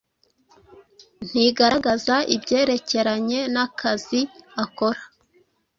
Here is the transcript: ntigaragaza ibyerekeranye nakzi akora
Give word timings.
ntigaragaza 1.27 2.15
ibyerekeranye 2.35 3.39
nakzi 3.53 4.19
akora 4.63 5.01